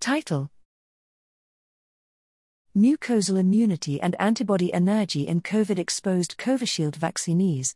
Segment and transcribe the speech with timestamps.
[0.00, 0.50] Title
[2.76, 7.74] Mucosal immunity and antibody anergy in COVID exposed Covishield vaccinees.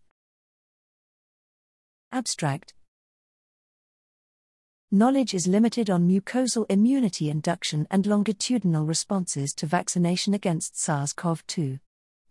[2.12, 2.74] Abstract
[4.92, 11.44] Knowledge is limited on mucosal immunity induction and longitudinal responses to vaccination against SARS CoV
[11.46, 11.78] 2.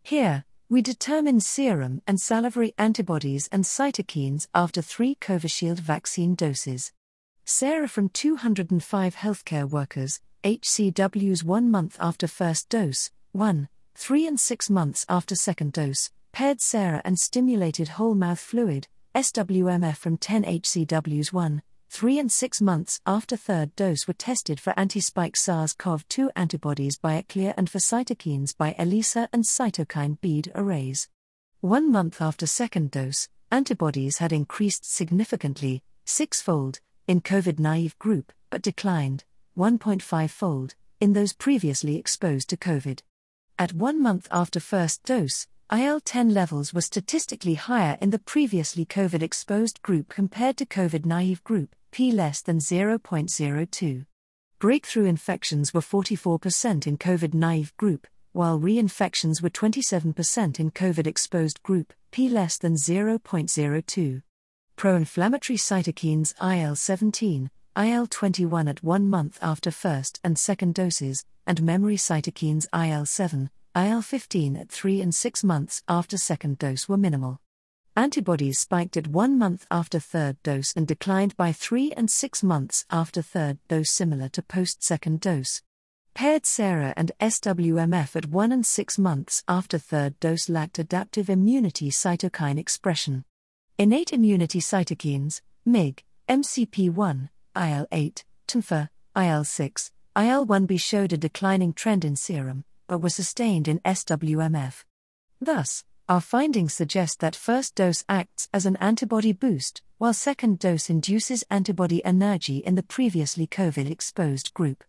[0.03, 6.93] Here, we determine serum and salivary antibodies and cytokines after three Covishield vaccine doses.
[7.45, 14.69] Sera from 205 healthcare workers, HCWs one month after first dose, 1, 3 and 6
[14.69, 21.33] months after second dose, paired sera and stimulated whole mouth fluid, SWMF from 10 HCWs
[21.33, 27.21] 1, 3 and 6 months after third dose were tested for anti-spike SARS-CoV-2 antibodies by
[27.21, 31.09] ECLIA and for cytokines by ELISA and cytokine bead arrays.
[31.59, 39.23] One month after second dose, antibodies had increased significantly, six-fold, in COVID-naive group, but declined,
[39.57, 43.01] 1.5 fold, in those previously exposed to COVID.
[43.57, 48.85] At one month after first dose, IL 10 levels were statistically higher in the previously
[48.85, 54.05] COVID exposed group compared to COVID naive group, p less than 0.02.
[54.59, 61.63] Breakthrough infections were 44% in COVID naive group, while reinfections were 27% in COVID exposed
[61.63, 64.21] group, p less than 0.02.
[64.81, 71.23] Pro inflammatory cytokines IL 17, IL 21 at one month after first and second doses,
[71.45, 76.89] and memory cytokines IL 7, IL 15 at three and six months after second dose
[76.89, 77.39] were minimal.
[77.95, 82.87] Antibodies spiked at one month after third dose and declined by three and six months
[82.89, 85.61] after third dose, similar to post second dose.
[86.15, 91.91] Paired SERA and SWMF at one and six months after third dose lacked adaptive immunity
[91.91, 93.25] cytokine expression.
[93.81, 101.73] Innate immunity cytokines, MIG, MCP1, IL 8, TNFR, IL 6, IL 1B showed a declining
[101.73, 104.83] trend in serum, but were sustained in SWMF.
[105.39, 110.87] Thus, our findings suggest that first dose acts as an antibody boost, while second dose
[110.87, 114.83] induces antibody anergy in the previously COVID exposed group.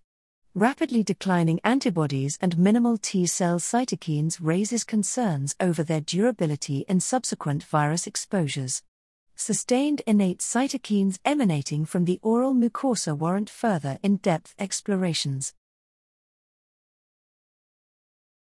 [0.55, 7.65] Rapidly declining antibodies and minimal T cell cytokines raises concerns over their durability in subsequent
[7.65, 8.83] virus exposures
[9.35, 15.55] sustained innate cytokines emanating from the oral mucosa warrant further in depth explorations.